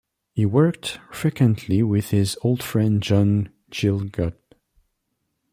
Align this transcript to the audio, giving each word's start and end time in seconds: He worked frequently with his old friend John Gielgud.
He 0.33 0.47
worked 0.47 0.99
frequently 1.11 1.83
with 1.83 2.09
his 2.09 2.35
old 2.41 2.63
friend 2.63 3.03
John 3.03 3.49
Gielgud. 3.69 4.33